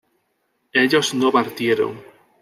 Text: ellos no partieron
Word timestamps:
ellos 0.73 1.13
no 1.13 1.31
partieron 1.31 2.03